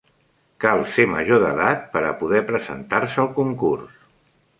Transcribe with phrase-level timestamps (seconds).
[0.63, 4.01] Cal ser major d'edat per a poder presentar-se al concurs.